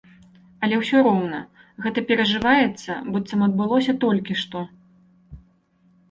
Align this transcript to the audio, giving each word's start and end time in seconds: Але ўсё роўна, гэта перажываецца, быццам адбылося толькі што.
Але 0.67 0.75
ўсё 0.77 1.01
роўна, 1.07 1.41
гэта 1.83 2.03
перажываецца, 2.11 2.95
быццам 3.17 3.43
адбылося 3.47 3.95
толькі 4.05 4.33
што. 4.45 4.63